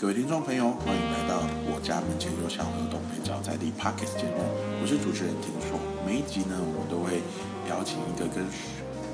[0.00, 4.46] 各位听众朋友，欢迎来到我家门前有小河东北角在地 Pockets 节目，
[4.78, 5.74] 我是主持人听说。
[6.06, 7.18] 每一集呢，我都会
[7.66, 8.46] 邀请一个跟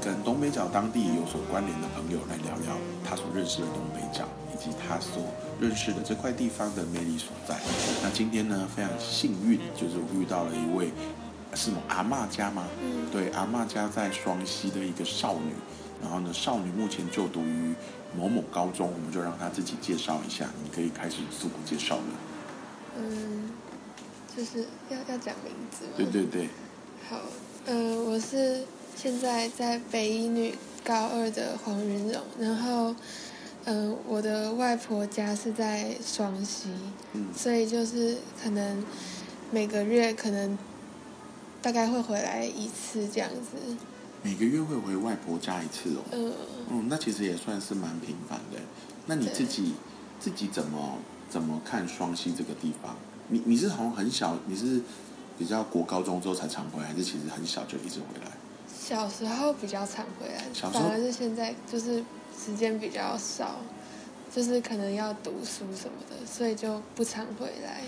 [0.05, 5.25] 跟东北角当地有所关联的朋友来聊聊他所认识的东北角，以及他所
[5.59, 7.57] 认识的这块地方的魅力所在。
[8.05, 10.93] 那今天呢，非常幸运，就是我遇到了一位
[11.57, 12.69] 是某阿嬷家吗？
[12.85, 15.57] 嗯对，阿嬷家在双溪的一个少女，
[16.05, 17.75] 然后呢，少女目前就读于
[18.15, 22.03] 某某高中，我们就让她自己介绍一下，你可以开始自我介绍了。
[22.99, 23.51] 嗯，
[24.37, 25.93] 就是要要讲名字吗？
[25.97, 26.49] 对对对，
[27.09, 27.19] 好，
[27.65, 28.65] 呃，我是
[28.95, 30.55] 现在在北一女
[30.85, 32.95] 高二的黄云荣，然后，
[33.65, 36.69] 嗯、我的外婆家是在双溪，
[37.15, 38.85] 嗯所以就是可能
[39.51, 40.59] 每个月可能
[41.63, 43.77] 大概会回来一次这样子，
[44.25, 46.03] 每个月会回外婆家一次哦。
[46.13, 46.33] 嗯、
[46.71, 48.59] 嗯，那其实也算是蛮频繁的。
[49.05, 49.75] 那你自己
[50.19, 52.97] 自己怎么怎么看双溪这个地方？
[53.29, 54.81] 你你是从很小，你是
[55.39, 58.33] 比较国高中之后才常回来，还是其实很小就一直回来？
[58.67, 62.03] 小时候比较常回来，小时候反而是现在就是
[62.35, 63.57] 时间比较少，
[64.35, 67.83] 就是可能要读书什么的，所以就不常回来。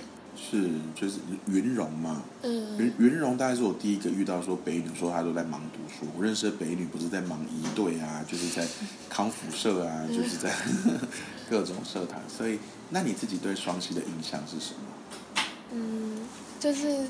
[0.48, 2.22] 是，就是云荣嘛。
[2.42, 6.10] 嗯云云荣大概是我第一个遇到说北女说她都在忙读书。
[6.16, 8.66] 我认识的北女不是在忙仪队啊，就是在
[9.08, 10.52] 康复社啊，就是在
[11.50, 12.20] 各种社团。
[12.28, 12.58] 所以，
[12.90, 15.42] 那你自己对双溪的印象是什么？
[15.72, 16.28] 嗯，
[16.60, 17.06] 就是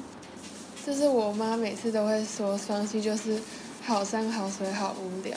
[0.87, 3.39] 就是我妈每次都会说双溪就是
[3.83, 5.37] 好山好水好无聊，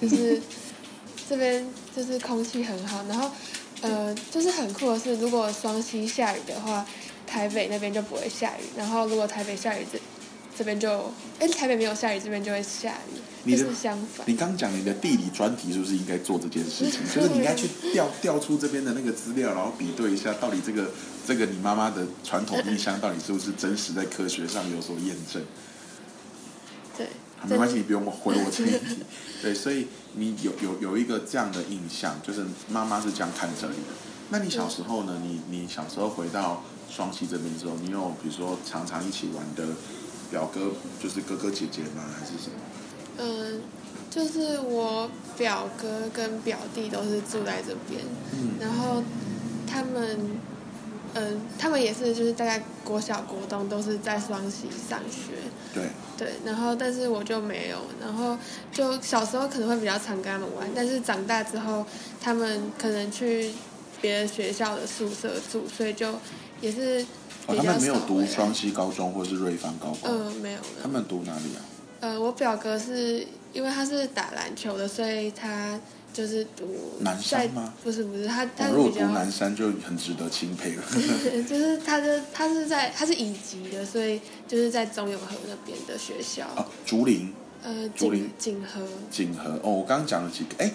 [0.00, 0.40] 就是
[1.28, 3.30] 这边就是空气很好，然后
[3.80, 6.84] 呃就是很酷的是，如果双溪下雨的话，
[7.28, 9.98] 台北那边就不会下雨，然后如果台北下雨这
[10.56, 14.26] 这边就哎台北没有下雨，这边就会下雨，你的就是相反。
[14.26, 17.00] 你刚讲你的地理专题是不是应该做这件事情？
[17.14, 20.90] 就是你应该去调调出这边的那个资料，然后比对一下，到底这个
[21.26, 25.42] 这个你妈妈的传统印象到底是不是真实，在科学上有所验证。
[26.96, 29.04] 对好，没关系，你不用回我这一题。
[29.40, 33.94] 对，所以你有有有一个这样的印象，就是妈妈是这样看着你的。
[34.30, 35.22] 那你小时候呢？
[35.22, 39.74] 你你小时候回到双溪这边之后，你有比如说常常一起玩的
[40.30, 40.70] 表哥，
[41.02, 42.04] 就是哥哥姐姐吗？
[42.18, 42.56] 还是什么？
[43.18, 43.60] 嗯，
[44.10, 48.00] 就是我表哥跟表弟都是住在这边，
[48.32, 49.02] 嗯然后
[49.66, 50.38] 他们，
[51.14, 55.32] 嗯，他们也是就是大概国小国中都是在双溪上学，
[55.74, 55.84] 对，
[56.16, 58.38] 对，然后但是我就没有，然后
[58.72, 61.84] 就小时候可能会比较常跟他们玩，但是长大之后
[62.20, 63.52] 他们可能去
[64.00, 66.14] 别的学校的宿舍住，所以就
[66.60, 67.04] 也是
[67.46, 70.60] 哦，他们没有读双溪高中或是瑞芳高中，嗯，没有。
[70.82, 71.60] 他们读哪里啊？
[72.00, 75.78] 呃，我表哥是因为他是打篮球的，所以他
[76.12, 76.66] 就是读
[77.00, 80.82] 南山吗不是不是，他他我如果读南山就很值得钦佩了。
[81.48, 87.32] 就是他的他是在他是乙级的，所以就是在中永和那边的学校，哦，竹林、
[87.62, 88.80] 呃，竹林锦锦和，
[89.10, 90.70] 锦和哦，我刚刚讲了几个，哎，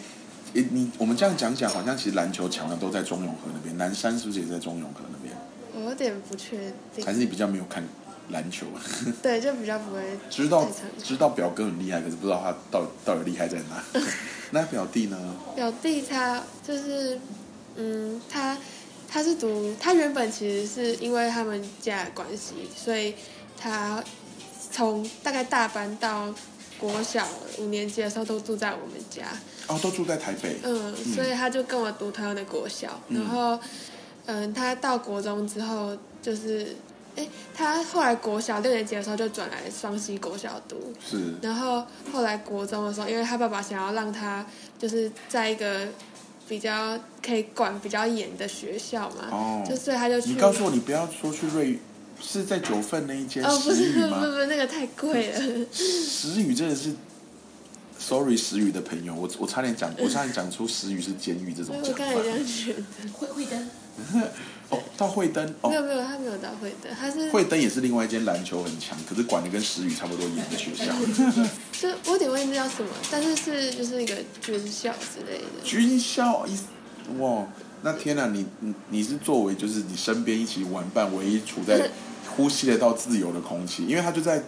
[0.54, 5.34] 你你我们这样讲讲，好像其实篮球强的都在中永和那边，南山是不是也在中永和那边？
[5.76, 6.58] 我有点不确
[6.96, 7.84] 定，还是你比较没有看
[8.30, 8.66] 篮球？
[9.22, 10.68] 对，就比较不会 知道
[11.04, 13.84] 知道表哥很厉害，可是不知道他到底到底厉害在哪。
[14.52, 15.18] 那表弟呢？
[15.56, 17.20] 表弟他就是，
[17.76, 18.58] 嗯，他
[19.10, 23.16] 他是读，他原本其实是因为他们家的关系，所以
[23.58, 24.04] 他
[24.72, 26.34] 从大概大班到
[26.80, 29.26] 国小五年级的时候都住在我们家，
[29.68, 30.58] 哦，都住在台北。
[30.64, 33.60] 嗯，所以他就跟我读同样的国小，嗯然后，
[34.26, 36.76] 嗯，他到国中之后就是，
[37.16, 44.46] 哎，他后来国小六年级的时候就转来双溪国小读，是然后后来国中的时候，因为他爸爸想要让他
[44.80, 45.88] 就是在一个
[46.48, 50.30] 比较可以管比较严的学校嘛，哦就所以他就去。
[50.30, 51.80] 你告诉我，你不要说去瑞，
[52.22, 54.38] 是在九份那一间哦，不石宇是不是不？
[54.38, 55.40] 是那个太贵了，
[55.74, 56.94] 石宇真的是
[58.00, 62.30] ，sorry，石宇的朋友，我我差点讲，我差点讲出石宇是监狱这种讲我刚才这法。
[62.30, 62.84] 样觉得。
[63.14, 63.70] 会会灯，
[64.70, 70.86] 哦，到惠登哦，没有没有，他没有到惠登，他是惠登也是另外一间篮球很强，可是管的跟石宇差不多严的学校。
[71.80, 75.64] 就我有点忘记叫什么，但是是就是一个军校之类的。
[75.64, 76.58] 军校一
[77.20, 77.46] 哇，
[77.84, 81.90] 那天啊、你你你是作为就是你身边一起玩伴，唯一处在
[82.36, 84.42] 呼吸得到自由的空气，因为他就在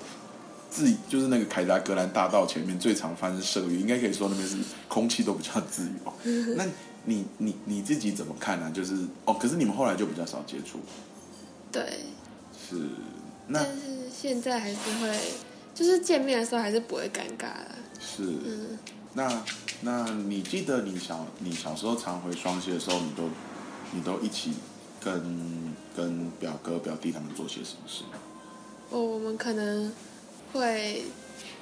[0.72, 6.14] 自就是那个凯达格兰大道前面最常发生社运，应该可以说那边是空气都比较自由。
[6.56, 6.66] 那
[7.06, 10.80] 你你你自己怎么看呢、就是哦，可是你们后来就比较少接触，
[11.72, 11.84] 对，
[12.54, 12.90] 是
[13.48, 15.20] 那但是现在还是会，
[15.74, 17.76] 就是见面的时候还是不会尴尬啦。
[18.00, 18.80] 是嗯，
[19.14, 19.44] 那
[19.82, 23.30] 那你记得你小你小时候常回双溪的时候，你都
[23.92, 24.54] 你都一起
[25.00, 28.04] 跟跟表哥表弟他们做些什么事？
[28.90, 29.92] 哦，我们可能
[30.54, 31.04] 会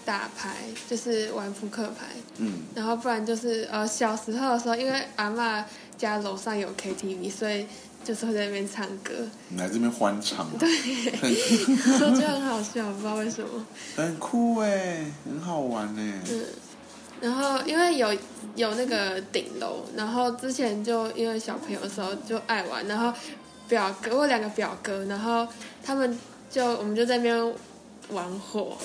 [0.06, 0.58] 打牌，
[0.90, 2.08] 就是玩扑克牌，
[2.38, 5.66] 嗯，然后不然就是呃小时候的时候，因为阿妈
[5.98, 7.66] 家楼上有 KTV，所以
[8.04, 9.14] 就是会在那边唱歌，
[9.50, 13.66] 你来这边欢唱，对，我觉得很好笑，不知道为什么。
[13.96, 16.22] 很酷哎，很好玩哎。
[16.30, 16.46] 嗯，
[17.22, 18.14] 然后因为有
[18.56, 23.14] 有那个顶楼，然后之前就因为小朋友的时候就爱玩，然后
[23.70, 25.48] 表哥我有两个表哥，然后
[25.82, 26.20] 他们
[26.52, 27.54] 就我们就在那边
[28.10, 28.78] 玩火，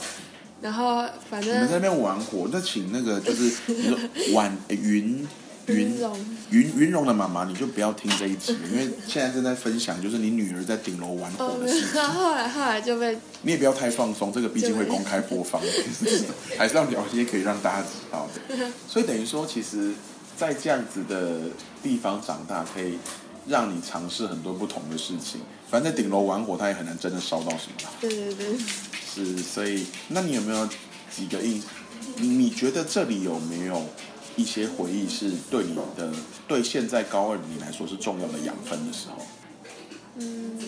[0.61, 3.99] 然后反正你们在那边玩火，那请那个 就是你说
[4.35, 6.19] 晚云云云龙
[6.51, 11.91] 云云荣的妈妈，你就不要听这一集，因为现在正在分享就是你女儿在顶楼玩哦火，的事情。
[11.95, 15.61] 然 后后来后来就被你也不要太放松，这个毕竟会公开播放，
[16.57, 18.67] 还是要聊一些可以让大家知道的。
[18.89, 19.93] 所以等于说，其实，
[20.37, 21.51] 在这样子的
[21.83, 22.99] 地方长大，可以
[23.47, 25.41] 让你尝试很多不同的事情。
[25.71, 27.91] 反正在顶楼玩火，他也很难真的烧到什么啦。
[28.01, 28.47] 对对对，
[29.15, 30.69] 是，所以那你有没有
[31.11, 31.63] 几个印？
[32.17, 33.85] 你你觉得这里有没有
[34.37, 36.13] 一些回忆是对你的，
[36.47, 39.27] 对现在高二的你来说是重要的养分的时候？
[40.17, 40.59] 嗯，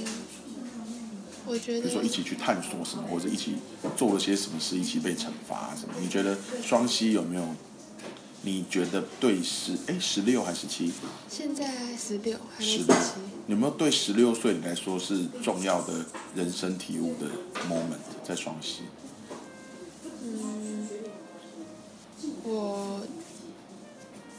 [1.46, 3.56] 我觉得比如说一起去探索什么，或者一起
[3.96, 5.94] 做了些什么事，一起被惩罚啊什么？
[6.00, 7.42] 你觉得双溪有没有？
[8.42, 10.92] 你觉得对十哎十六还是十七？
[11.28, 12.92] 现在十六还是十七，，
[13.46, 16.04] 有没有对十六岁你来说是重要的
[16.34, 17.26] 人生体悟的
[17.68, 18.84] moment 在双溪？
[20.22, 20.88] 嗯，
[22.44, 23.00] 我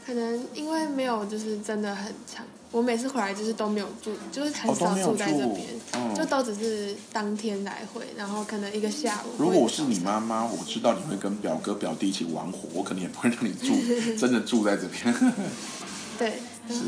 [0.04, 9.30] 可能因为没有就是真的很长，我每次回来就是都没有住，就是很少住在这住边，嗯就都只是当天来回，然后可能一个下午。
[9.38, 15.14] 如果我是你妈妈，我知道你会跟表哥表弟一起玩火，我肯定也不会让你住，真的住在这边。
[16.18, 16.32] 对，
[16.68, 16.84] 然后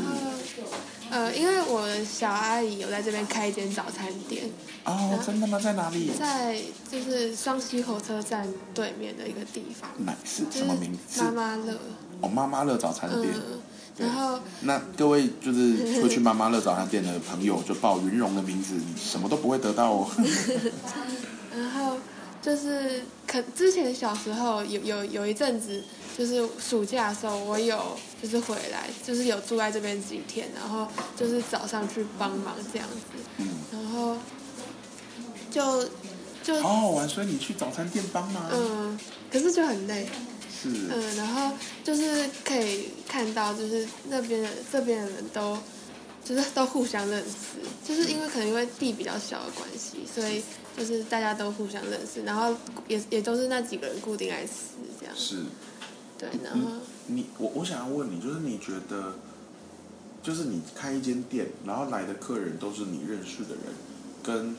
[1.11, 4.43] 呃，因为我的小阿姨有在这边开一间早餐店，
[4.85, 5.59] 哦，真的吗？
[5.59, 6.09] 在哪里？
[6.17, 6.59] 在
[6.91, 11.21] 就是双溪火车站对面的一个地方，哪是就是什么名字？
[11.21, 11.77] 妈妈乐，
[12.21, 13.33] 哦，妈妈乐早餐店。
[13.35, 13.59] 嗯，
[13.97, 20.09] 然后那各位就是会去妈妈乐早餐店的朋友，就报云荣的名字，你什么都不会得到哦。
[21.55, 21.97] 然后
[22.41, 25.81] 就是可之前小时候有有有一阵子，
[26.17, 34.17] 就是暑假的时候，我有就是回来，就是有住在这边几天，然后就是早上去帮忙这样子，嗯，然后
[35.49, 35.89] 就
[36.43, 38.43] 就好好玩，所以你去早餐店帮忙。
[38.51, 38.99] 嗯，
[39.31, 40.07] 可是就很累，
[40.65, 41.51] 是，嗯，然后
[41.83, 45.57] 就是可以看到，就是那边的这边的人都，
[46.23, 50.43] 就是都互相认识，就是因为可能因为地比较小的关系，所以
[50.77, 52.55] 就是大家都互相认识，然后
[52.87, 54.51] 也也都是那几个人固定来吃
[54.99, 55.43] 这样，是。
[56.17, 56.69] 对，然后
[57.07, 59.15] 你我我想要问你，就是你觉得，
[60.23, 63.73] 就是你开一间店，然后来的客人都是你认识的人，
[64.23, 64.55] 跟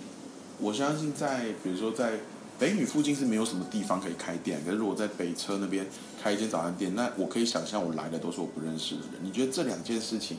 [0.59, 2.21] 我相信在比如说在
[2.59, 5.87] 北女附近是没有什么地方可以开店，可是如果在北车那边
[6.23, 9.21] 开一间早餐店，那我可以想象我来的都是我不认识的人。
[9.23, 10.39] 你觉得这两件事情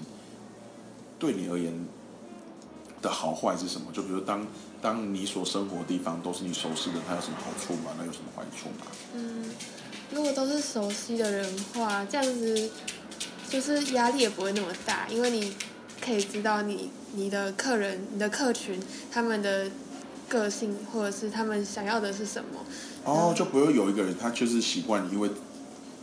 [1.19, 1.73] 对你而言
[3.01, 3.91] 的好坏是什么？
[3.93, 4.45] 就比如当
[4.81, 7.91] 当你所生活的地方都是你熟悉的，它有什么好处吗？
[7.97, 8.87] 那有什么坏处吗？
[9.13, 9.51] 嗯，
[10.11, 12.69] 如果都是熟悉的人的话，这样子
[13.49, 15.53] 就是压力也不会那么大，因为你
[16.01, 18.79] 可以知道你你的客人、你的客群
[19.11, 19.69] 他们的
[20.27, 22.59] 个性或者是他们想要的是什么。
[23.03, 25.29] 哦，就不会有一个人他就是习惯因为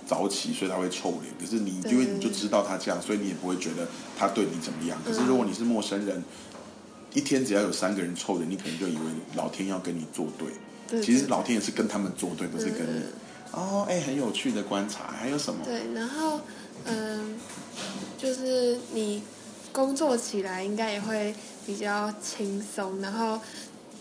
[0.06, 1.34] 早起，所以他会臭脸。
[1.38, 3.86] 可是你因为你就知道他这样，所以你也不会觉得
[4.18, 4.98] 他对你怎么样。
[5.04, 6.22] 可是如果你是陌生人，
[7.12, 9.02] 一天只要有三个人臭脸，你可能就以为
[9.36, 10.48] 老天要跟你作对。
[10.86, 13.02] 对其实老天也是跟他们作对，不是跟你嗯。
[13.52, 15.04] 哦，哎，很有趣的观察。
[15.18, 15.64] 还有什么？
[15.64, 16.40] 对，然后
[16.84, 17.38] 嗯，
[18.18, 19.22] 就是你
[19.72, 23.40] 工作起来应该也会比较轻松，然后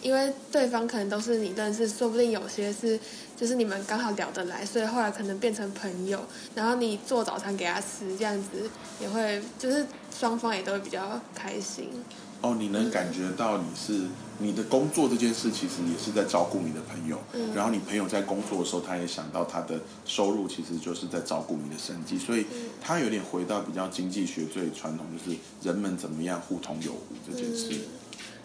[0.03, 2.99] 因为对方可能都是你认识，说不定有些是
[3.35, 6.19] 就是你们刚好聊得来，所以后来可能变成朋友，
[6.53, 8.69] 然后你做早餐给他吃，这样子
[8.99, 11.89] 也会就是双方也都会比较开心。
[12.41, 14.01] 哦，你能感觉到你是
[14.39, 17.17] 你的工作这件事，其实也是在照顾你的朋友。
[17.31, 27.69] 嗯然后你朋友在工作的时候，他也想到他的收入其实就是在照顾你的生计，所以嗯他有点回到比较经济学最传统，就是人们怎么样互通有无这件事。
[27.71, 27.79] 嗯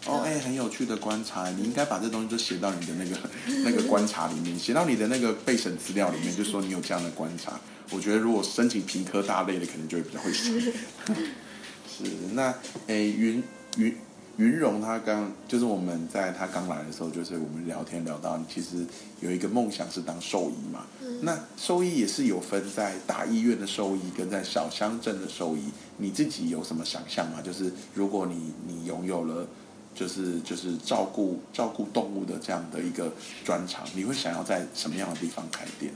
[0.05, 3.17] 哦，哎，很有趣的观察，你应该把这东西就写到你的那个
[3.65, 7.59] 那个观察里面，写到你的那个备审资料里面，就说你有这样的观察。
[7.91, 10.73] 我觉得如果申请评科大类的，可能就会比较会写。
[11.85, 12.03] 是，
[12.33, 12.53] 那
[12.87, 13.43] 哎，云
[13.77, 13.95] 云
[14.37, 18.85] 云荣他刚就是我们在他刚来的时候，就是我们聊天聊到，其实
[19.19, 20.85] 有一个梦想是当兽医嘛。
[21.21, 25.63] 那兽医也是有分在大医院的兽医跟在小乡镇的兽医，
[25.97, 27.41] 你自己有什么想象吗？
[27.43, 29.45] 就是如果你你拥有了，
[29.93, 33.11] 就是就是照顾照顾动物的这样的一个
[33.43, 35.93] 专长，你会想要在什么样的地方开店？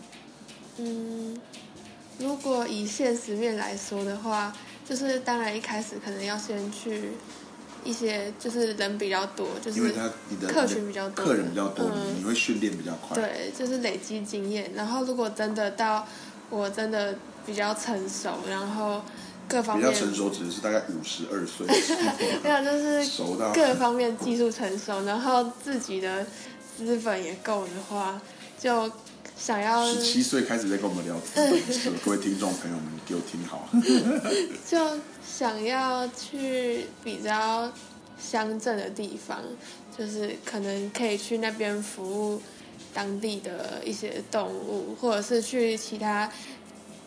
[0.77, 1.39] 嗯，
[2.19, 4.55] 如果以现实面来说的话，
[4.87, 7.11] 就是当然一开始可能要先去。
[7.85, 13.13] 一些就是人比较多，就是因为他你的客群比较多，客人比较多，嗯你你会训练比较快。
[13.13, 14.71] 对，就是累积经验。
[14.73, 16.07] 然后如果真的到
[16.49, 17.13] 我真的
[17.45, 19.01] 比较成熟，然后
[19.47, 21.67] 各方面比较成熟，只是大概五十二岁，
[22.43, 26.25] 没有就是熟到各方面技术成熟，然后自己的
[26.77, 28.19] 资本也够的话，
[28.59, 28.91] 就
[29.37, 33.69] 想要十七岁开始在跟我们聊资本， 各位听众朋友们给我听好。
[34.67, 37.71] 就想要去比较
[38.19, 39.39] 乡镇的地方，
[39.97, 42.41] 就是可能可以去那边服务
[42.93, 46.31] 当地的一些动物，或者是去其他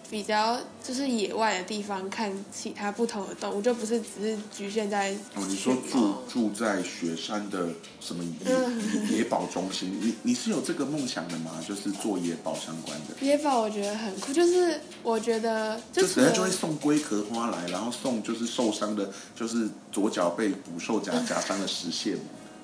[0.08, 7.68] 比较就是野外的地方看其他不同的动物，就不是只是局限在哦，你说住住在雪山的
[8.00, 11.52] 什么嗯野 野保中心，你你是有这个梦想的吗？
[11.66, 22.16] 就是做野保相关的，野保，我觉得很酷，就是我觉得就就除了人家就会送龟壳花来，然后送就是受伤的，就是左脚被捕兽夹夹伤的石蟹。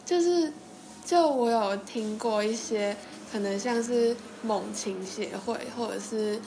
[0.05, 0.53] 就是，
[1.05, 2.97] 就我有听过一些
[3.33, 6.41] 可能像是猛禽协会，或者是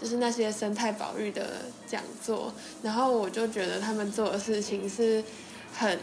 [0.00, 2.52] 就是那些生态保育的讲座，
[2.82, 5.22] 然后我就觉得他们做的事情是
[5.74, 5.98] 很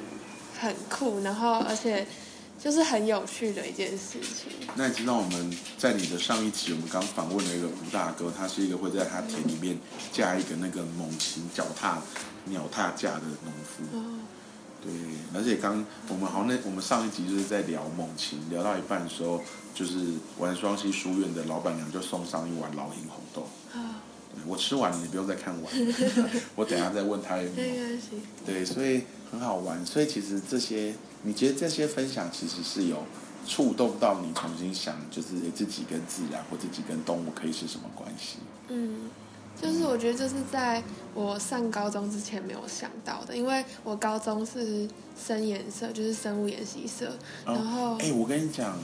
[0.60, 2.06] 很酷，然后而且
[2.62, 4.52] 就是很有趣的一件事情。
[4.76, 9.78] 那你知道我们在你的上一期，我们刚访问了一个吴大哥，他是一个会在他田里面
[10.12, 12.02] 架一个那个猛禽脚踏
[12.46, 13.98] 鸟踏架的农夫。
[13.98, 14.20] 哦，
[14.86, 14.94] 对，
[15.34, 19.42] 而且刚我们好像那我们上一集就是在聊猛禽，聊到一半的时候，
[19.74, 24.00] 就是玩双溪书院的老板娘就送上一碗老鹰红豆，啊，
[24.36, 25.74] 对我吃完了，你不用再看完，
[26.56, 28.10] 我等一下再问他有没关系。
[28.46, 29.02] 对，所以
[29.32, 29.84] 很好玩。
[29.84, 33.04] 所以其实这些，你觉得这些分享其实是有
[33.48, 38.38] 触动到你重新想，就是诶自己跟自然或自己跟动物可以是什么关系？
[38.70, 39.10] 嗯，
[39.62, 40.84] 就是我觉得这是在
[41.14, 47.12] 我上高中之前没有想到的，因为我高中是生颜色，就是生物研习社，
[47.46, 48.78] 然后哎、我跟你讲，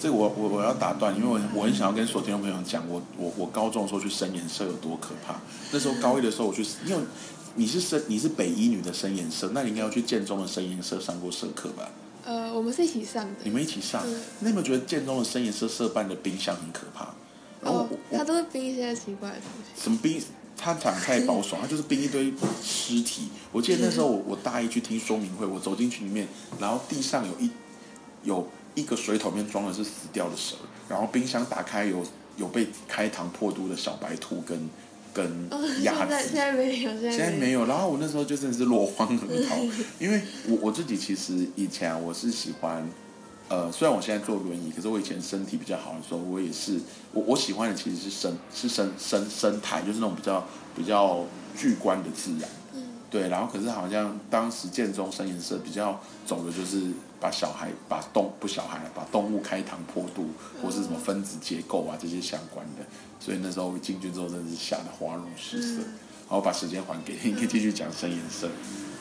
[0.00, 5.40] 这个我我我要打断，因为我我很想要跟所有听众朋友讲，我我我高中的时候去生颜色有多可怕。
[5.72, 7.02] 那时候高一的时候我去，因为
[7.56, 11.90] 你是生你是北一女的生颜色，那你应该要去建中的生颜色上过社课吧？
[12.24, 13.40] 呃，我们是一起上的。
[13.42, 17.08] 你们一起上，嗯那你有没有觉得建中的生颜色社办的冰箱很可怕？
[17.62, 19.82] 然后哦他都是冰一些奇怪的东西。
[19.82, 20.20] 什么冰？
[20.56, 23.28] 他讲太保守， 他就是冰一堆尸体。
[23.50, 26.28] 我记得那时候我我大一去听说明会，我走进去里面，
[26.60, 27.50] 然后地上有一
[28.22, 30.54] 有一个水桶里面装的是死掉的蛇，
[30.88, 32.04] 然后冰箱打开有
[32.36, 34.70] 有被开膛破肚的小白兔跟
[35.12, 36.36] 跟哦，鸭现在现子。
[36.36, 39.56] 在没有，现在没有，然后我那时候就真的是落荒而逃，
[39.98, 42.88] 因为我我自己其实以前啊，我是喜欢，
[43.52, 46.80] 呃，虽然我现在坐轮椅，可是我以前身体比较好的时候，我也是
[47.12, 50.42] 我我喜欢的其实是生是生生生态，就是那种比较
[50.74, 51.22] 比较
[51.54, 60.30] 巨观的自然，嗯对，然后可是好像当时建中生颜色比较走的就是把小孩把动不小孩把动物开膛破肚，
[60.62, 62.82] 或是什么分子结构啊这些相关的，
[63.20, 65.82] 所以那时候我进去之后真的是吓得花容失色。
[65.82, 65.92] 嗯
[66.26, 68.48] 好，我把时间还给你，你可以继续讲深颜色。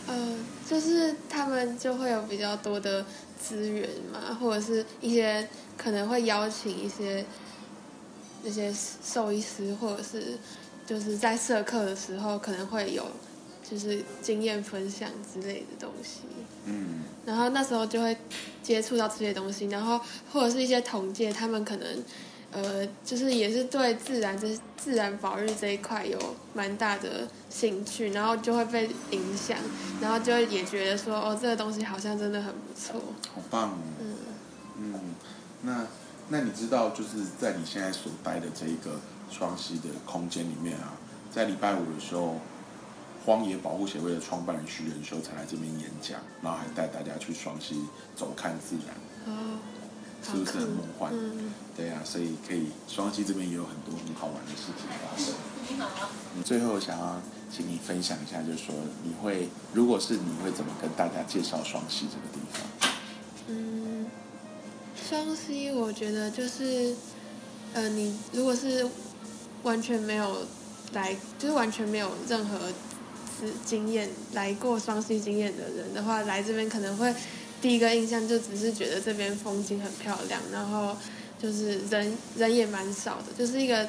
[0.08, 0.36] 呃，
[0.68, 3.06] 就是他们就会有比较多的
[3.42, 7.26] 资源嘛，或者是一些可能会邀请一些
[8.44, 10.38] 那些兽医师，或者是
[10.86, 13.06] 就是在社课的时候可能会有
[13.68, 16.20] 就是经验分享之类的东西。
[16.66, 18.16] 嗯，然后那时候就会
[18.62, 20.00] 接触到这些东西，然后
[20.32, 22.04] 或者是一些同届，他们可能
[22.52, 26.20] 呃，就是也是对自然这自然保育这一块有
[26.54, 29.58] 蛮大的兴趣，然后就会被影响，
[30.02, 33.00] 然后就会也觉得说，哦，这个东西好像真的很不错，
[33.34, 33.78] 好棒哦。
[34.00, 34.16] 嗯
[34.78, 35.16] 嗯，
[35.62, 35.88] 那
[36.30, 40.94] 那你知道，就是在你现在所待的这一个双溪的空间里面啊，
[41.34, 42.36] 在礼拜五的时候，
[43.26, 48.96] 荒野保护协会的创办人徐仁修才来这边演讲，然后还带大家去双溪走看自然，
[49.28, 49.60] 哦，
[50.24, 51.12] 是不是很梦幻？
[51.14, 55.34] 嗯，对啊，所以可以双溪这边也有很多很好玩的事情发生。
[56.36, 58.74] 嗯最后想要请你分享一下，就是说
[59.04, 62.92] 你会，如果是你会怎么跟大家介绍双溪这个地方？
[63.48, 64.06] 嗯，
[64.96, 66.96] 双溪我觉得就是，
[67.74, 68.88] 呃，你如果是
[69.64, 70.46] 完全没有
[70.94, 77.14] 来，就是完全没有任何次经验来过双溪经验的人的话，来这边可能会
[77.62, 80.98] 第一个印象就只是觉得这边风景很漂亮，然后
[81.42, 83.88] 就是人人也蛮少的，就是一个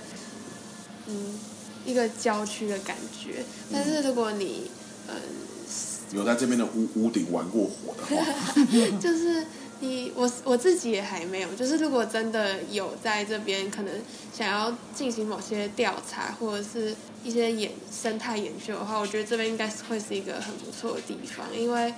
[1.06, 1.40] 嗯
[1.86, 3.44] 一个郊区的感觉。
[3.72, 4.70] 但是如果你
[5.08, 5.14] 嗯
[6.12, 9.46] 有在这边的屋屋顶玩过火的话，就是
[9.80, 13.94] 你我我自己也还没有，就是如果真的有在这边可能
[14.36, 21.94] 想要进行某些调查或者是一些研生态研究的话，我觉得这边应该是会是一个很不错的地方，因为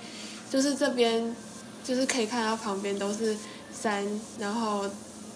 [0.49, 1.35] 就是这边
[1.85, 3.37] 就是可以看到旁边都是
[3.71, 4.03] 山，
[4.39, 4.89] 然后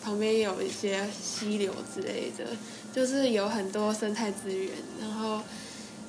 [0.03, 2.43] 旁边也有一些溪流之类的，
[2.91, 5.41] 就是有很多生态资源，然后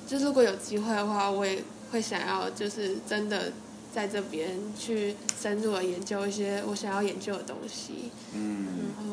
[0.06, 3.52] 就如果有机会的话，我也会想要就是真的
[3.92, 8.10] 在这边去深入的研究一些我想要研究的东西。
[8.32, 8.66] 嗯，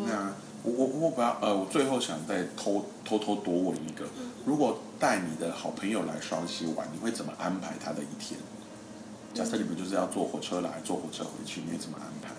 [0.05, 4.05] 那我我我不要呃，我最后想再偷偷偷多问一个，
[4.45, 8.39] 如果带你的好朋友来双溪玩，你会怎么安排他的一天？
[9.37, 12.33] 假设你们就是要坐火车来，坐火车回去，你会怎么安排？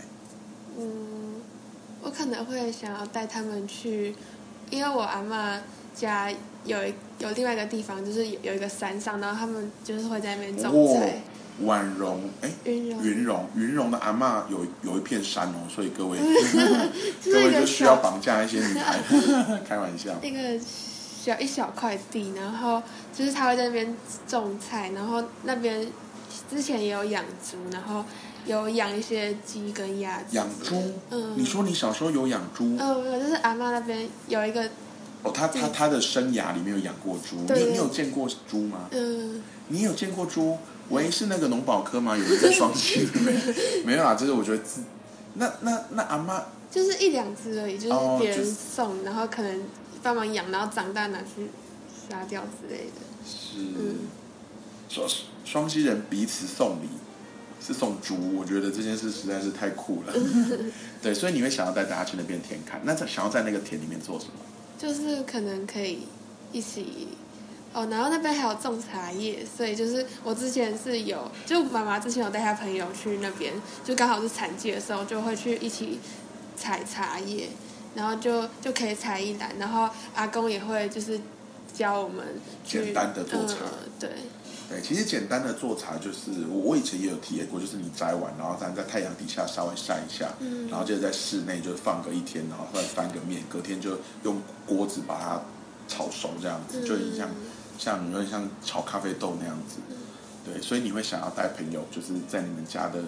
[0.77, 1.37] 嗯，
[2.03, 4.15] 我可能会想要带他们去，
[4.71, 5.61] 因为我阿嬷
[5.95, 6.29] 家
[6.65, 11.23] 有一有另外一个地方，就是有有一个山上，然后他们就是会在那边种菜。
[11.65, 16.19] 婉容，哎，云容云容，云容的阿嬷有有一片山哦，所以各位
[17.25, 18.99] 各位就需要小绑架一些女孩，
[19.69, 20.15] 开玩笑。
[20.23, 22.81] 那个小一小块地，然后
[23.13, 23.97] 就是他会在那边
[24.29, 25.85] 种菜，然后那边
[26.51, 28.05] 之前也有养猪，然后
[28.47, 30.25] 有养一些鸡跟鸭子。
[30.37, 30.95] 养猪？
[31.11, 32.77] 嗯你说你小时候有养猪？
[32.79, 34.63] 嗯，没有，就是阿妈那边有一个
[35.23, 38.89] 哦，他他他的生涯里面有养过猪，你你有见过猪吗？
[38.93, 40.57] 嗯，你有见过猪？
[40.91, 42.17] 喂，是那个农保科吗？
[42.19, 43.83] 有人在双溪对不对？
[43.85, 44.81] 没有啦，就是我觉得自
[45.35, 49.63] 那那那阿妈就是一两只而已，就是别人哦就是送，然后可能
[50.03, 51.51] 帮忙养，然后长大拿去
[52.09, 52.93] 杀掉之类的。
[53.27, 53.97] 是嗯
[54.89, 55.09] 双
[55.45, 56.89] 双溪人彼此送礼，
[57.65, 60.13] 是送猪，我觉得这件事实在是太酷了。
[61.03, 64.33] 对，所以你会想要带大家去那边田看，那在想要在那个田里面做什么？
[64.79, 66.07] 就是可能可以
[66.53, 67.09] 一起
[67.73, 73.53] 哦，然后那边还有种茶叶，所以就是我之前是有，就妈妈之前有带她朋友去那边，
[73.85, 75.99] 就刚好是产季的时候，就会去一起
[76.57, 77.49] 采茶叶，
[77.95, 81.21] 然后就就可以采一篮，然后阿公也会就是
[81.75, 82.25] 教我们
[82.65, 84.11] 去简单的做茶嗯，对，
[84.69, 95.43] 对，其实简单的做茶就是我我以前也有体验过，就是你摘完，然后咱在太阳底下稍微晒一下，嗯然后接着在室内就放个一天，然后再翻个面，隔天就用锅子把它
[95.89, 97.31] 炒熟，这样子，就很像
[97.79, 99.77] 像有点像炒咖啡豆那样子。
[100.45, 103.01] 对，所以你会想要带朋友，就是在你们家的，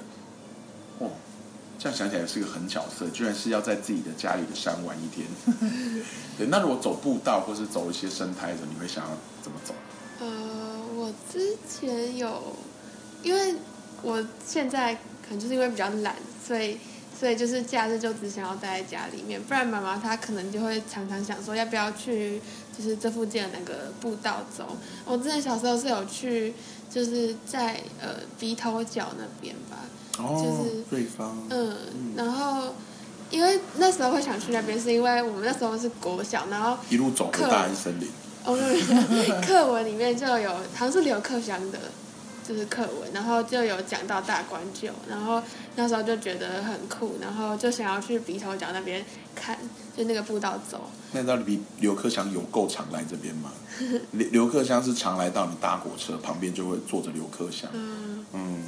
[0.98, 1.10] 哦，
[1.78, 5.26] 这样想起来是个很角色，居然是要在自己的家里的山玩一天。
[6.38, 9.10] 对，那如果走步道或是走一些生态的，你会想要
[9.42, 9.74] 怎么走？
[11.32, 12.56] 之前有，
[13.22, 13.54] 因为
[14.02, 16.78] 我现在可能就是因为比较懒，所以
[17.18, 22.40] 所以就是假日就只想要待在家里面，不然妈妈她可能就会常常想说要不要去
[22.76, 24.76] 就是这附近的那个步道走。
[25.04, 26.54] 我之前小时候是有去，
[26.90, 29.78] 就是在呃鼻头角那边吧，
[30.18, 31.76] 哦，就是瑞芳，嗯，
[32.16, 32.74] 然后
[33.30, 38.08] 因为那时候会想去那边，是因为我们那时候是国小，然后一路走回大安森林。
[38.44, 41.78] 哦，没有课文里面就有，好像是刘克襄的，
[42.46, 45.42] 就是课文，然后就有讲到大关臼，然后
[45.76, 49.58] 那时候就觉得很酷，然后就想要去鼻头角那边看，
[49.96, 50.90] 就那个步道走。
[51.12, 53.52] 那你知道比刘克襄有够常来这边吗？
[54.12, 57.68] 刘刘克襄是常来到你搭火车旁边就会坐着刘克襄。
[57.72, 58.64] 嗯，嗯，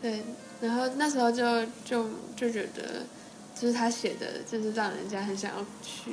[0.00, 0.22] 对，
[0.60, 1.44] 然后那时候就
[1.84, 3.02] 就就觉得，
[3.58, 6.12] 就是他写的，就是让人家很想要去，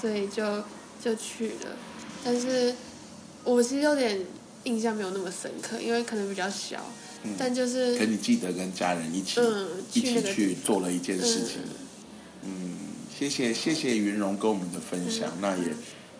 [0.00, 0.62] 所以就
[1.02, 1.76] 就去了。
[2.24, 2.74] 但是
[3.44, 4.18] 我其实有点
[4.64, 6.84] 印象没有那么深刻，因为可能比较小，
[7.22, 11.58] 嗯但就是可你记得跟家人一起、嗯一起去做了一件事情。
[11.64, 12.76] 嗯嗯，
[13.16, 15.64] 谢谢谢谢云荣跟我们的分享，嗯那也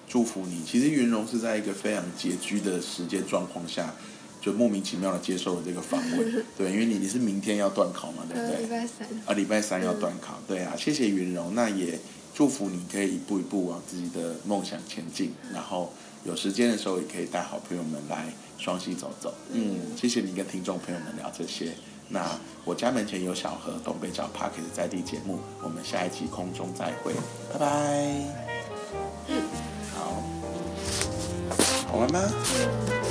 [0.08, 0.62] 祝福你。
[0.64, 3.94] 其实云荣是在一个非常拮据的时间状况下，
[4.40, 6.44] 就莫名其妙的接受了这个访问。
[6.56, 8.62] 对，因为你你是明天要断考嘛，对不呃对？
[8.62, 11.98] 礼拜三，啊，礼拜三要断考，对啊，谢谢云荣，那也
[12.34, 15.92] 祝福你可以一步一步往自己的梦想前进，然后
[16.24, 18.26] 有时间的时候也可以带好朋友们来
[18.58, 19.32] 双溪走走。
[19.52, 21.72] 嗯，谢谢你跟听众朋友们聊这些。
[22.08, 27.14] 那我家门前有小河，东北角 Park 在地节目，我们下一期空中再会，
[27.52, 27.66] 拜拜。
[29.94, 30.22] 好，
[31.86, 32.20] 好玩吗？
[32.58, 33.03] 嗯